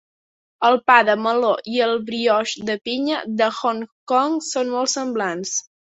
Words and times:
El 0.69 0.77
pa 0.91 0.95
de 1.09 1.15
meló 1.25 1.51
i 1.75 1.83
el 1.89 1.93
brioix 2.09 2.55
de 2.73 2.79
pinya 2.89 3.23
de 3.43 3.53
Hong 3.61 3.87
Kong 4.15 4.39
són 4.53 4.77
molt 4.77 4.99
semblants. 5.01 5.59